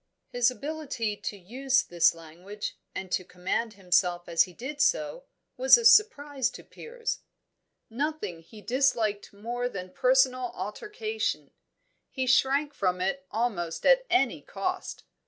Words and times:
His 0.29 0.49
ability 0.49 1.15
to 1.15 1.37
use 1.37 1.83
this 1.83 2.15
language, 2.15 2.75
and 2.95 3.11
to 3.11 3.23
command 3.23 3.73
himself 3.73 4.27
as 4.27 4.45
he 4.45 4.51
did 4.53 4.81
so, 4.81 5.25
was 5.57 5.77
a 5.77 5.85
surprise 5.85 6.49
to 6.57 6.63
Piers. 6.63 7.19
Nothing 7.87 8.41
he 8.41 8.61
disliked 8.63 9.31
more 9.31 9.69
than 9.69 9.91
personal 9.93 10.53
altercation; 10.55 11.51
he 12.09 12.25
shrank 12.25 12.73
from 12.73 12.99
it 12.99 13.17
at 13.17 13.25
almost 13.29 13.85
any 14.09 14.41
cost. 14.41 15.03